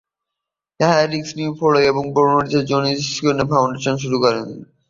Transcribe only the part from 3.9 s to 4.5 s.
শুরু করেন।